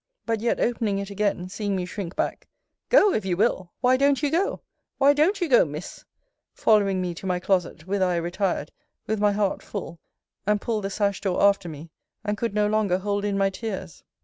[0.25, 2.47] But yet opening it again, seeing me shrink back
[2.89, 3.71] Go, if you will!
[3.81, 4.63] Why don't you go?
[4.97, 6.05] Why don't you go, Miss?
[6.55, 8.71] following me to my closet, whither I retired,
[9.05, 9.99] with my heart full,
[10.47, 11.91] and pulled the sash door after me;
[12.23, 14.03] and could no longer hold in my tears.